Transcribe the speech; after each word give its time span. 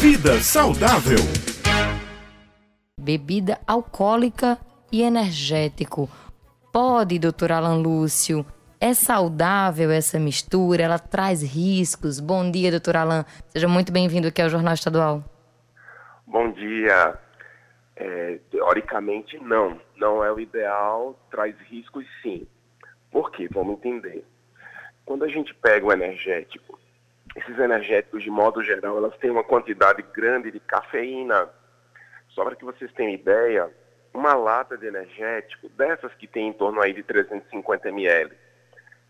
Vida 0.00 0.40
saudável. 0.40 1.18
Bebida 2.98 3.60
alcoólica 3.66 4.56
e 4.90 5.02
energético. 5.02 6.08
Pode, 6.72 7.18
doutor 7.18 7.52
Alan 7.52 7.76
Lúcio? 7.76 8.46
É 8.80 8.94
saudável 8.94 9.90
essa 9.90 10.18
mistura? 10.18 10.84
Ela 10.84 10.98
traz 10.98 11.42
riscos? 11.42 12.18
Bom 12.18 12.50
dia, 12.50 12.70
doutor 12.70 12.96
Alan. 12.96 13.26
Seja 13.50 13.68
muito 13.68 13.92
bem-vindo 13.92 14.26
aqui 14.26 14.40
ao 14.40 14.48
Jornal 14.48 14.72
Estadual. 14.72 15.22
Bom 16.26 16.50
dia. 16.50 17.18
É, 17.94 18.38
teoricamente, 18.50 19.36
não. 19.36 19.78
Não 19.98 20.24
é 20.24 20.32
o 20.32 20.40
ideal, 20.40 21.14
traz 21.30 21.54
riscos 21.68 22.06
sim. 22.22 22.46
Por 23.10 23.30
quê? 23.32 23.50
Vamos 23.52 23.74
entender. 23.74 24.24
Quando 25.04 25.24
a 25.24 25.28
gente 25.28 25.52
pega 25.56 25.84
o 25.84 25.92
energético 25.92 26.79
esses 27.36 27.58
energéticos, 27.58 28.22
de 28.22 28.30
modo 28.30 28.62
geral, 28.62 28.96
elas 28.96 29.16
têm 29.18 29.30
uma 29.30 29.44
quantidade 29.44 30.02
grande 30.14 30.50
de 30.50 30.60
cafeína. 30.60 31.48
Só 32.28 32.44
para 32.44 32.56
que 32.56 32.64
vocês 32.64 32.92
tenham 32.92 33.12
ideia, 33.12 33.70
uma 34.12 34.34
lata 34.34 34.76
de 34.76 34.86
energético, 34.86 35.68
dessas 35.70 36.12
que 36.14 36.26
tem 36.26 36.48
em 36.48 36.52
torno 36.52 36.80
aí 36.80 36.92
de 36.92 37.02
350 37.02 37.88
ml, 37.88 38.32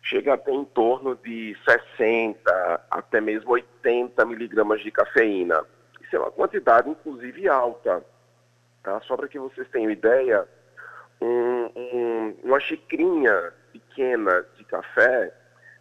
chega 0.03 0.35
a 0.35 0.39
ter 0.39 0.53
em 0.53 0.65
torno 0.65 1.17
de 1.17 1.57
60 1.65 2.87
até 2.91 3.21
mesmo 3.21 3.53
80 3.53 4.25
miligramas 4.25 4.81
de 4.83 4.91
cafeína. 4.91 5.65
Isso 6.03 6.17
é 6.17 6.19
uma 6.19 6.31
quantidade, 6.31 6.91
inclusive, 6.91 7.49
alta. 7.49 8.05
Tá? 8.83 9.01
Só 9.03 9.17
para 9.17 9.29
que 9.29 9.39
vocês 9.39 9.69
tenham 9.69 9.91
ideia, 9.91 10.47
um, 11.21 11.71
um, 11.77 12.37
uma 12.45 12.61
xicrinha 12.61 13.53
pequena 13.73 14.45
de 14.57 14.65
café 14.65 15.33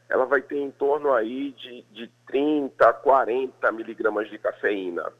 ela 0.09 0.25
vai 0.25 0.41
ter 0.41 0.57
em 0.57 0.71
torno 0.71 1.13
aí 1.13 1.51
de, 1.51 1.83
de 1.91 2.07
30 2.27 2.89
a 2.89 2.93
40 2.93 3.71
miligramas 3.71 4.29
de 4.29 4.37
cafeína. 4.39 5.11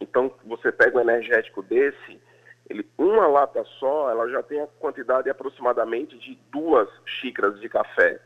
Então, 0.00 0.32
você 0.44 0.72
pega 0.72 0.96
um 0.96 1.00
energético 1.00 1.62
desse, 1.62 2.20
ele, 2.68 2.88
uma 2.96 3.26
lata 3.26 3.62
só, 3.78 4.10
ela 4.10 4.28
já 4.30 4.42
tem 4.42 4.60
a 4.60 4.66
quantidade 4.66 5.28
aproximadamente 5.28 6.18
de 6.18 6.38
duas 6.50 6.88
xícaras 7.04 7.60
de 7.60 7.68
café. 7.68 8.18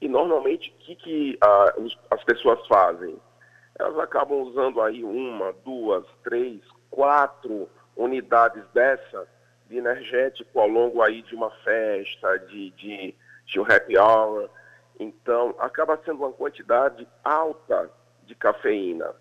E 0.00 0.08
normalmente, 0.08 0.70
o 0.70 0.84
que, 0.84 0.96
que 0.96 1.38
ah, 1.40 1.74
as 2.10 2.24
pessoas 2.24 2.66
fazem? 2.66 3.16
Elas 3.78 3.98
acabam 3.98 4.42
usando 4.42 4.82
aí 4.82 5.04
uma, 5.04 5.52
duas, 5.64 6.04
três, 6.22 6.60
quatro 6.90 7.68
unidades 7.96 8.64
dessa 8.72 9.26
de 9.68 9.76
energético 9.78 10.60
ao 10.60 10.68
longo 10.68 11.00
aí 11.00 11.22
de 11.22 11.34
uma 11.34 11.50
festa, 11.50 12.38
de, 12.40 12.70
de, 12.70 13.14
de 13.46 13.60
um 13.60 13.62
happy 13.62 13.96
hour, 13.96 14.50
então, 14.98 15.54
acaba 15.58 16.00
sendo 16.04 16.18
uma 16.18 16.32
quantidade 16.32 17.06
alta 17.24 17.90
de 18.24 18.34
cafeína. 18.34 19.14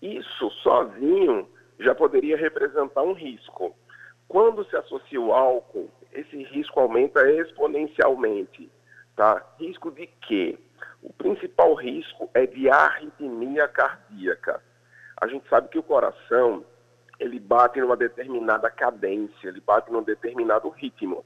Isso 0.00 0.50
sozinho 0.62 1.48
já 1.78 1.94
poderia 1.94 2.36
representar 2.36 3.02
um 3.02 3.12
risco. 3.12 3.74
Quando 4.26 4.64
se 4.64 4.76
associa 4.76 5.20
o 5.20 5.32
álcool, 5.32 5.90
esse 6.12 6.42
risco 6.44 6.80
aumenta 6.80 7.30
exponencialmente. 7.30 8.70
Tá? 9.16 9.44
Risco 9.58 9.90
de 9.90 10.06
quê? 10.06 10.58
O 11.02 11.12
principal 11.12 11.74
risco 11.74 12.30
é 12.32 12.46
de 12.46 12.70
arritmia 12.70 13.68
cardíaca. 13.68 14.62
A 15.20 15.26
gente 15.26 15.46
sabe 15.48 15.68
que 15.68 15.78
o 15.78 15.82
coração 15.82 16.64
ele 17.18 17.38
bate 17.38 17.78
numa 17.80 17.96
determinada 17.96 18.70
cadência, 18.70 19.48
ele 19.48 19.60
bate 19.60 19.92
num 19.92 20.02
determinado 20.02 20.70
ritmo. 20.70 21.24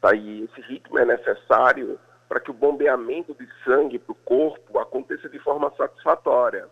Tá? 0.00 0.14
E 0.14 0.44
esse 0.44 0.60
ritmo 0.60 0.98
é 0.98 1.04
necessário 1.04 1.98
para 2.28 2.40
que 2.40 2.50
o 2.50 2.54
bombeamento 2.54 3.34
de 3.34 3.48
sangue 3.64 3.98
para 3.98 4.12
o 4.12 4.16
corpo 4.16 4.78
aconteça 4.78 5.28
de 5.28 5.38
forma 5.38 5.72
satisfatória. 5.76 6.68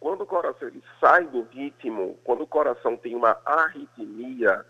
Quando 0.00 0.22
o 0.22 0.26
coração 0.26 0.68
ele 0.68 0.82
sai 1.00 1.24
do 1.26 1.42
ritmo, 1.42 2.18
quando 2.24 2.42
o 2.42 2.46
coração 2.46 2.96
tem 2.96 3.14
uma 3.14 3.38
arritmia, 3.44 4.64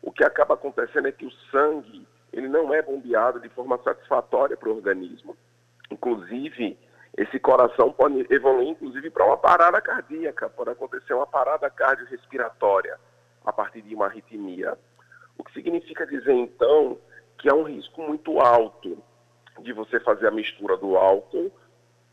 o 0.00 0.12
que 0.12 0.24
acaba 0.24 0.54
acontecendo 0.54 1.08
é 1.08 1.12
que 1.12 1.26
o 1.26 1.32
sangue 1.50 2.06
ele 2.32 2.48
não 2.48 2.72
é 2.72 2.82
bombeado 2.82 3.40
de 3.40 3.48
forma 3.48 3.78
satisfatória 3.82 4.56
para 4.56 4.68
o 4.68 4.76
organismo. 4.76 5.36
Inclusive, 5.90 6.78
esse 7.16 7.40
coração 7.40 7.92
pode 7.92 8.26
evoluir, 8.30 8.68
inclusive, 8.68 9.10
para 9.10 9.26
uma 9.26 9.36
parada 9.36 9.80
cardíaca, 9.80 10.48
pode 10.48 10.70
acontecer 10.70 11.14
uma 11.14 11.26
parada 11.26 11.68
cardiorrespiratória 11.70 12.98
a 13.44 13.52
partir 13.52 13.82
de 13.82 13.94
uma 13.94 14.06
arritmia. 14.06 14.78
O 15.36 15.42
que 15.42 15.52
significa 15.52 16.06
dizer, 16.06 16.32
então, 16.32 16.98
que 17.38 17.48
há 17.48 17.54
um 17.54 17.64
risco 17.64 18.02
muito 18.02 18.38
alto 18.38 19.02
de 19.62 19.72
você 19.72 20.00
fazer 20.00 20.26
a 20.26 20.32
mistura 20.32 20.76
do 20.76 20.96
álcool 20.96 21.52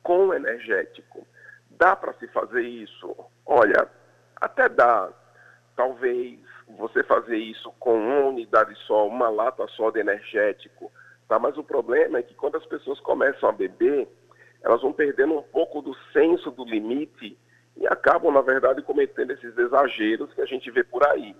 com 0.03 0.27
o 0.27 0.33
energético. 0.33 1.25
Dá 1.71 1.95
para 1.95 2.13
se 2.13 2.27
fazer 2.27 2.61
isso? 2.61 3.15
Olha, 3.45 3.87
até 4.39 4.69
dá. 4.69 5.09
Talvez 5.75 6.39
você 6.67 7.03
fazer 7.03 7.37
isso 7.37 7.71
com 7.79 7.95
uma 7.95 8.29
unidade 8.29 8.75
só, 8.85 9.07
uma 9.07 9.29
lata 9.29 9.67
só 9.69 9.91
de 9.91 9.99
energético, 9.99 10.91
tá? 11.27 11.37
Mas 11.37 11.57
o 11.57 11.63
problema 11.63 12.19
é 12.19 12.23
que 12.23 12.33
quando 12.33 12.55
as 12.55 12.65
pessoas 12.65 12.99
começam 12.99 13.49
a 13.49 13.51
beber, 13.51 14.07
elas 14.63 14.81
vão 14.81 14.93
perdendo 14.93 15.37
um 15.37 15.43
pouco 15.43 15.81
do 15.81 15.95
senso 16.11 16.49
do 16.51 16.65
limite 16.65 17.37
e 17.77 17.87
acabam, 17.87 18.31
na 18.31 18.41
verdade, 18.41 18.81
cometendo 18.81 19.31
esses 19.31 19.55
exageros 19.57 20.33
que 20.33 20.41
a 20.41 20.45
gente 20.45 20.71
vê 20.71 20.83
por 20.83 21.05
aí. 21.07 21.35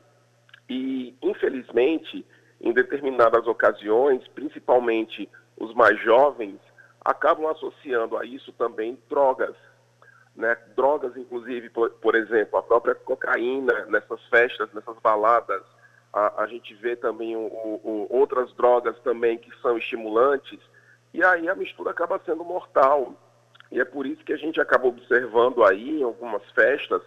E, 0.69 1.15
infelizmente, 1.21 2.25
em 2.59 2.73
determinadas 2.73 3.47
ocasiões, 3.47 4.27
principalmente 4.29 5.29
os 5.57 5.73
mais 5.73 5.99
jovens 6.01 6.59
acabam 7.03 7.47
associando 7.47 8.17
a 8.17 8.25
isso 8.25 8.51
também 8.53 8.97
drogas. 9.09 9.55
Né? 10.35 10.57
Drogas, 10.75 11.15
inclusive, 11.15 11.69
por, 11.69 11.91
por 11.91 12.15
exemplo, 12.15 12.57
a 12.57 12.63
própria 12.63 12.95
cocaína 12.95 13.85
nessas 13.85 14.21
festas, 14.27 14.73
nessas 14.73 14.97
baladas. 14.99 15.61
A, 16.11 16.43
a 16.43 16.47
gente 16.47 16.73
vê 16.73 16.95
também 16.95 17.35
o, 17.35 17.39
o, 17.39 18.07
outras 18.09 18.51
drogas 18.53 18.97
também 18.99 19.37
que 19.37 19.51
são 19.61 19.77
estimulantes. 19.77 20.59
E 21.13 21.23
aí 21.23 21.47
a 21.47 21.55
mistura 21.55 21.91
acaba 21.91 22.19
sendo 22.25 22.43
mortal. 22.43 23.13
E 23.71 23.79
é 23.79 23.85
por 23.85 24.05
isso 24.05 24.23
que 24.23 24.33
a 24.33 24.37
gente 24.37 24.59
acaba 24.59 24.87
observando 24.87 25.63
aí 25.63 25.99
em 25.99 26.03
algumas 26.03 26.43
festas 26.51 27.01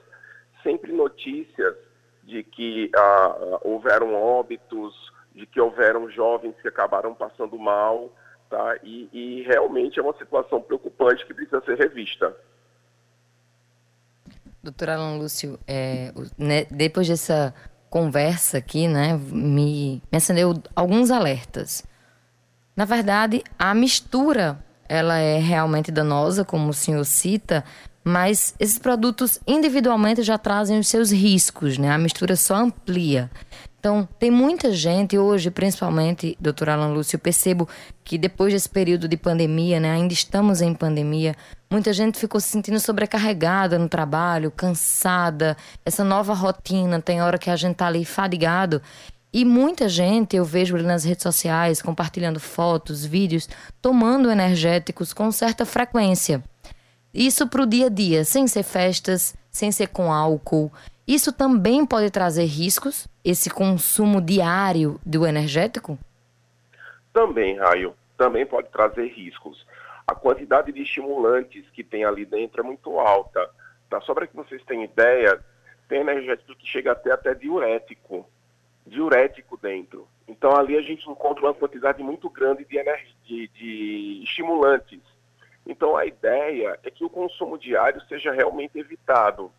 sempre 0.63 0.93
notícias 0.93 1.77
de 2.23 2.43
que 2.43 2.91
ah, 2.95 3.59
houveram 3.63 4.15
óbitos, 4.15 5.13
de 5.35 5.47
que 5.47 5.61
houveram 5.61 6.11
jovens 6.11 6.55
que 6.61 6.69
acabaram 6.69 7.15
passando 7.15 7.59
mal 7.59 8.11
Tá? 8.49 8.77
E, 8.83 9.09
e 9.13 9.43
realmente 9.43 9.99
é 9.99 10.03
uma 10.03 10.17
situação 10.17 10.61
preocupante 10.63 11.27
que 11.27 11.35
precisa 11.35 11.63
ser 11.65 11.77
revista. 11.77 12.35
Doutor 14.63 14.91
Alan 14.91 15.19
Lúcio, 15.19 15.59
é, 15.67 16.13
né, 16.37 16.65
depois 16.71 17.07
dessa 17.07 17.55
conversa 17.91 18.59
aqui, 18.59 18.89
né, 18.89 19.19
me, 19.31 20.03
me 20.11 20.17
acendeu 20.17 20.55
alguns 20.75 21.11
alertas. 21.11 21.87
Na 22.75 22.85
verdade, 22.85 23.43
a 23.59 23.75
mistura 23.75 24.59
ela 24.89 25.19
é 25.19 25.39
realmente 25.39 25.93
danosa, 25.93 26.45
como 26.45 26.71
o 26.71 26.75
senhor 26.75 27.05
cita, 27.05 27.65
mas 28.03 28.55
esses 28.59 28.79
produtos 28.79 29.39
individualmente 29.47 30.23
já 30.23 30.39
trazem 30.39 30.79
os 30.79 30.89
seus 30.89 31.11
riscos, 31.11 31.77
né? 31.77 31.91
A 31.91 31.99
mistura 31.99 32.37
só 32.37 32.55
amplia. 32.55 33.31
Então, 33.79 34.09
tem 34.19 34.29
muita 34.29 34.73
gente 34.73 35.17
hoje, 35.17 35.53
principalmente, 35.53 36.37
doutor 36.41 36.69
Alan 36.69 36.89
Lúcio, 36.89 37.15
eu 37.15 37.21
percebo 37.21 37.69
que 38.03 38.19
depois 38.19 38.53
desse 38.53 38.69
período 38.69 39.07
de 39.07 39.17
pandemia, 39.17 39.79
né, 39.79 39.93
ainda 39.93 40.13
estamos 40.13 40.61
em 40.61 40.75
pandemia, 40.75 41.37
muita 41.71 41.93
gente 41.93 42.19
ficou 42.19 42.41
se 42.41 42.49
sentindo 42.49 42.81
sobrecarregada 42.81 43.79
no 43.79 43.89
trabalho, 43.89 44.51
cansada, 44.51 45.57
essa 45.87 46.03
nova 46.03 46.35
rotina, 46.35 47.01
tem 47.01 47.23
hora 47.23 47.39
que 47.39 47.51
a 47.51 47.57
gente 47.57 47.77
tá 47.77 47.87
ali 47.87 48.05
fadigado. 48.05 48.83
E 49.33 49.45
muita 49.45 49.89
gente, 49.89 50.35
eu 50.35 50.45
vejo 50.45 50.75
ali 50.75 50.85
nas 50.85 51.05
redes 51.05 51.23
sociais, 51.23 51.81
compartilhando 51.81 52.41
fotos, 52.41 53.05
vídeos, 53.05 53.49
tomando 53.81 54.31
energéticos 54.31 55.13
com 55.13 55.31
certa 55.31 55.65
frequência. 55.65 56.43
Isso 57.15 57.47
para 57.47 57.63
o 57.63 57.67
dia 57.67 57.87
a 57.87 57.91
dia, 57.91 58.25
sem 58.25 58.49
ser 58.49 58.65
festas, 58.65 59.35
sem 59.59 59.73
ser 59.73 59.89
com 59.89 60.13
álcool. 60.13 60.73
Isso 61.07 61.33
também 61.33 61.85
pode 61.85 62.11
trazer 62.11 62.45
riscos, 62.45 63.09
esse 63.25 63.51
consumo 63.51 64.21
diário 64.21 65.01
do 65.05 65.27
energético? 65.27 65.99
Também, 67.13 67.59
Raio, 67.59 67.95
também 68.17 68.47
pode 68.47 68.69
trazer 68.69 69.07
riscos. 69.09 69.67
A 70.07 70.15
quantidade 70.15 70.71
de 70.71 70.83
estimulantes 70.83 71.65
que 71.71 71.83
tem 71.83 72.05
ali 72.05 72.25
dentro 72.25 72.61
é 72.61 72.65
muito 72.65 72.99
alta. 73.01 73.51
Tá? 73.91 74.01
Só 74.03 74.15
para 74.15 74.27
que 74.27 74.37
vocês 74.37 74.63
tenham 74.65 74.85
ideia, 74.85 75.41
tem 75.89 76.01
energético 76.01 76.55
que 76.55 76.67
chega 76.67 76.93
até 76.93 77.11
até 77.11 77.35
diurético. 77.35 78.25
Diurético 78.87 79.57
dentro. 79.57 80.07
Então 80.29 80.55
ali 80.55 80.77
a 80.77 80.83
gente 80.83 81.09
encontra 81.11 81.45
uma 81.45 81.55
quantidade 81.55 82.03
muito 82.03 82.31
grande 82.31 82.65
de, 82.65 82.79
de, 83.25 83.49
de 83.49 84.23
estimulantes. 84.23 85.01
Então 85.67 85.97
a 85.97 86.07
ideia 86.07 86.79
é 86.83 86.91
que 86.91 87.05
o 87.05 87.11
consumo 87.11 87.59
diário 87.59 88.01
seja 88.09 88.33
realmente 88.33 88.79
evitado. 88.79 89.51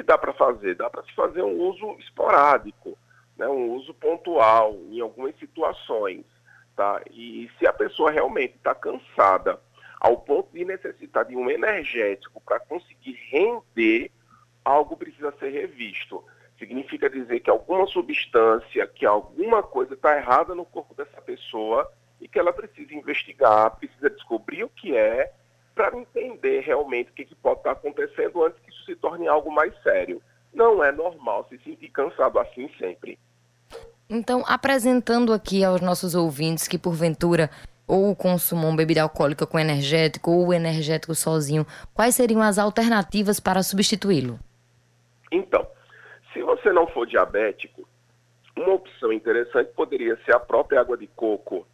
Que 0.00 0.06
dá 0.06 0.16
para 0.16 0.32
fazer? 0.32 0.76
Dá 0.76 0.88
para 0.88 1.02
se 1.02 1.12
fazer 1.12 1.42
um 1.42 1.60
uso 1.60 1.94
esporádico, 1.98 2.96
né, 3.36 3.46
um 3.46 3.72
uso 3.72 3.92
pontual 3.92 4.74
em 4.88 4.98
algumas 4.98 5.38
situações. 5.38 6.24
Tá? 6.74 7.02
E 7.10 7.50
se 7.58 7.66
a 7.66 7.72
pessoa 7.74 8.10
realmente 8.10 8.54
está 8.56 8.74
cansada 8.74 9.60
ao 10.00 10.16
ponto 10.16 10.48
de 10.54 10.64
necessitar 10.64 11.26
de 11.26 11.36
um 11.36 11.50
energético 11.50 12.40
para 12.40 12.58
conseguir 12.60 13.12
render 13.28 14.10
algo 14.64 14.96
precisa 14.96 15.34
ser 15.38 15.50
revisto. 15.50 16.24
Significa 16.58 17.10
dizer 17.10 17.40
que 17.40 17.50
alguma 17.50 17.86
substância, 17.86 18.86
que 18.86 19.04
alguma 19.04 19.62
coisa 19.62 19.92
está 19.92 20.16
errada 20.16 20.54
no 20.54 20.64
corpo 20.64 20.94
dessa 20.94 21.20
pessoa 21.20 21.92
e 22.18 22.26
que 22.26 22.38
ela 22.38 22.54
precisa 22.54 22.94
investigar, 22.94 23.76
precisa 23.76 24.08
descobrir 24.08 24.64
o 24.64 24.70
que 24.70 24.96
é, 24.96 25.30
para 25.74 25.94
entender 25.94 26.60
realmente 26.60 27.10
o 27.10 27.14
que, 27.14 27.26
que 27.26 27.34
pode 27.34 27.60
estar 27.60 27.74
tá 27.74 27.78
acontecendo 27.78 28.42
antes 28.42 28.58
que 28.60 28.69
isso 28.80 28.84
se 28.86 28.96
torne 28.96 29.28
algo 29.28 29.52
mais 29.52 29.72
sério. 29.82 30.22
Não 30.52 30.82
é 30.82 30.90
normal 30.90 31.46
se 31.48 31.58
sentir 31.58 31.88
cansado 31.90 32.38
assim 32.38 32.68
sempre. 32.78 33.18
Então, 34.08 34.42
apresentando 34.46 35.32
aqui 35.32 35.62
aos 35.62 35.80
nossos 35.80 36.14
ouvintes 36.14 36.66
que, 36.66 36.78
porventura, 36.78 37.48
ou 37.86 38.14
consumam 38.16 38.74
bebida 38.74 39.02
alcoólica 39.02 39.46
com 39.46 39.58
energético 39.58 40.32
ou 40.32 40.52
energético 40.52 41.14
sozinho, 41.14 41.64
quais 41.94 42.16
seriam 42.16 42.42
as 42.42 42.58
alternativas 42.58 43.38
para 43.38 43.62
substituí-lo? 43.62 44.38
Então, 45.30 45.66
se 46.32 46.42
você 46.42 46.72
não 46.72 46.88
for 46.88 47.06
diabético, 47.06 47.88
uma 48.56 48.74
opção 48.74 49.12
interessante 49.12 49.70
poderia 49.74 50.16
ser 50.24 50.34
a 50.34 50.40
própria 50.40 50.80
água 50.80 50.96
de 50.96 51.06
coco, 51.06 51.66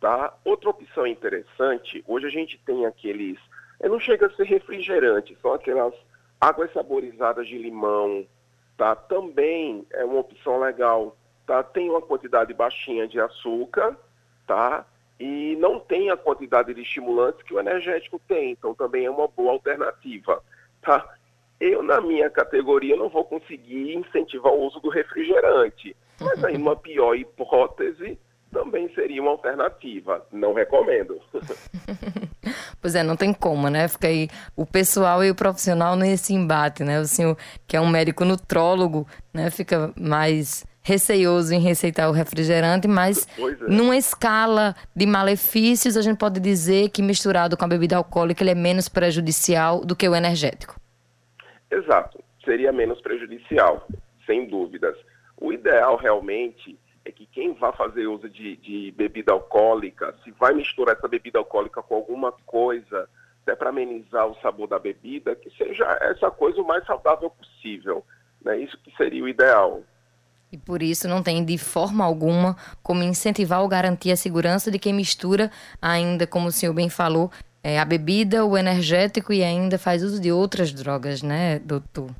tá? 0.00 0.34
Outra 0.44 0.70
opção 0.70 1.06
interessante, 1.06 2.04
hoje 2.06 2.26
a 2.26 2.30
gente 2.30 2.60
tem 2.64 2.84
aqueles, 2.84 3.38
não 3.82 3.98
chega 3.98 4.26
a 4.26 4.30
ser 4.36 4.44
refrigerante, 4.44 5.36
são 5.40 5.54
aquelas 5.54 5.94
águas 6.40 6.72
saborizadas 6.72 7.46
de 7.46 7.58
limão, 7.58 8.26
tá? 8.76 8.94
Também 8.96 9.86
é 9.92 10.04
uma 10.04 10.20
opção 10.20 10.58
legal 10.60 11.16
tá? 11.50 11.64
Tem 11.64 11.90
uma 11.90 12.00
quantidade 12.00 12.54
baixinha 12.54 13.08
de 13.08 13.18
açúcar, 13.18 13.98
tá? 14.46 14.86
E 15.18 15.56
não 15.56 15.80
tem 15.80 16.08
a 16.08 16.16
quantidade 16.16 16.72
de 16.72 16.80
estimulantes 16.80 17.42
que 17.42 17.52
o 17.52 17.58
energético 17.58 18.20
tem, 18.28 18.52
então 18.52 18.72
também 18.72 19.06
é 19.06 19.10
uma 19.10 19.26
boa 19.26 19.50
alternativa, 19.50 20.40
tá? 20.80 21.12
Eu, 21.58 21.82
na 21.82 22.00
minha 22.00 22.30
categoria, 22.30 22.94
não 22.96 23.08
vou 23.08 23.24
conseguir 23.24 23.96
incentivar 23.96 24.52
o 24.52 24.62
uso 24.64 24.78
do 24.78 24.88
refrigerante, 24.88 25.96
mas 26.20 26.44
aí, 26.44 26.56
numa 26.56 26.76
pior 26.76 27.16
hipótese, 27.16 28.16
também 28.52 28.88
seria 28.94 29.20
uma 29.20 29.32
alternativa. 29.32 30.24
Não 30.30 30.54
recomendo. 30.54 31.20
pois 32.80 32.94
é, 32.94 33.02
não 33.02 33.16
tem 33.16 33.32
como, 33.32 33.68
né? 33.68 33.88
Fica 33.88 34.08
aí 34.08 34.28
o 34.56 34.64
pessoal 34.64 35.24
e 35.24 35.30
o 35.30 35.34
profissional 35.34 35.96
nesse 35.96 36.32
embate, 36.32 36.82
né? 36.82 37.00
O 37.00 37.04
senhor, 37.04 37.36
que 37.66 37.76
é 37.76 37.80
um 37.80 37.88
médico 37.88 38.24
nutrólogo, 38.24 39.06
né? 39.32 39.50
Fica 39.50 39.92
mais 39.98 40.64
receioso 40.82 41.54
em 41.54 41.60
receitar 41.60 42.08
o 42.08 42.12
refrigerante, 42.12 42.88
mas 42.88 43.28
é. 43.38 43.68
numa 43.68 43.96
escala 43.96 44.74
de 44.96 45.06
malefícios, 45.06 45.96
a 45.96 46.02
gente 46.02 46.16
pode 46.16 46.40
dizer 46.40 46.88
que 46.88 47.02
misturado 47.02 47.56
com 47.56 47.64
a 47.64 47.68
bebida 47.68 47.96
alcoólica 47.96 48.42
ele 48.42 48.50
é 48.50 48.54
menos 48.54 48.88
prejudicial 48.88 49.84
do 49.84 49.94
que 49.94 50.08
o 50.08 50.14
energético. 50.14 50.80
Exato, 51.70 52.18
seria 52.44 52.72
menos 52.72 53.00
prejudicial, 53.00 53.86
sem 54.26 54.46
dúvidas. 54.48 54.96
O 55.38 55.52
ideal 55.52 55.96
realmente 55.96 56.78
é 57.10 57.12
que 57.12 57.26
quem 57.26 57.52
vai 57.54 57.72
fazer 57.72 58.06
uso 58.06 58.28
de, 58.28 58.56
de 58.56 58.92
bebida 58.92 59.32
alcoólica, 59.32 60.14
se 60.24 60.30
vai 60.32 60.54
misturar 60.54 60.96
essa 60.96 61.08
bebida 61.08 61.38
alcoólica 61.38 61.82
com 61.82 61.96
alguma 61.96 62.32
coisa, 62.46 63.08
até 63.42 63.54
para 63.54 63.70
amenizar 63.70 64.26
o 64.26 64.36
sabor 64.40 64.68
da 64.68 64.78
bebida, 64.78 65.34
que 65.34 65.50
seja 65.56 65.84
essa 66.00 66.30
coisa 66.30 66.60
o 66.60 66.66
mais 66.66 66.86
saudável 66.86 67.28
possível. 67.30 68.04
Né? 68.42 68.58
Isso 68.58 68.78
que 68.78 68.96
seria 68.96 69.22
o 69.22 69.28
ideal. 69.28 69.82
E 70.52 70.58
por 70.58 70.82
isso 70.82 71.08
não 71.08 71.22
tem 71.22 71.44
de 71.44 71.58
forma 71.58 72.04
alguma 72.04 72.56
como 72.82 73.02
incentivar 73.02 73.60
ou 73.60 73.68
garantir 73.68 74.10
a 74.10 74.16
segurança 74.16 74.70
de 74.70 74.78
quem 74.78 74.92
mistura 74.92 75.50
ainda, 75.80 76.26
como 76.26 76.48
o 76.48 76.52
senhor 76.52 76.72
bem 76.72 76.88
falou, 76.88 77.30
é, 77.62 77.78
a 77.78 77.84
bebida, 77.84 78.44
o 78.44 78.56
energético 78.56 79.32
e 79.32 79.42
ainda 79.42 79.78
faz 79.78 80.02
uso 80.02 80.20
de 80.20 80.32
outras 80.32 80.72
drogas, 80.72 81.22
né, 81.22 81.58
doutor? 81.58 82.10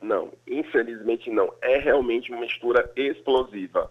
Não, 0.00 0.30
infelizmente 0.46 1.30
não. 1.30 1.52
É 1.62 1.78
realmente 1.78 2.30
uma 2.30 2.42
mistura 2.42 2.90
explosiva. 2.94 3.90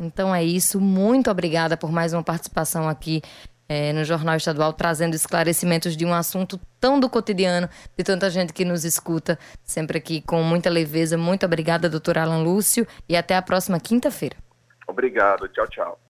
Então 0.00 0.34
é 0.34 0.42
isso. 0.42 0.80
Muito 0.80 1.30
obrigada 1.30 1.76
por 1.76 1.92
mais 1.92 2.12
uma 2.12 2.22
participação 2.22 2.88
aqui 2.88 3.22
é, 3.68 3.92
no 3.92 4.02
Jornal 4.02 4.36
Estadual, 4.36 4.72
trazendo 4.72 5.14
esclarecimentos 5.14 5.96
de 5.96 6.04
um 6.04 6.12
assunto 6.12 6.58
tão 6.80 6.98
do 6.98 7.08
cotidiano, 7.08 7.68
de 7.96 8.02
tanta 8.02 8.28
gente 8.28 8.52
que 8.52 8.64
nos 8.64 8.84
escuta, 8.84 9.38
sempre 9.62 9.98
aqui 9.98 10.20
com 10.22 10.42
muita 10.42 10.68
leveza. 10.68 11.16
Muito 11.16 11.46
obrigada, 11.46 11.88
doutor 11.88 12.18
Alan 12.18 12.42
Lúcio, 12.42 12.84
e 13.08 13.16
até 13.16 13.36
a 13.36 13.42
próxima 13.42 13.78
quinta-feira. 13.78 14.36
Obrigado. 14.88 15.46
Tchau, 15.48 15.68
tchau. 15.68 15.98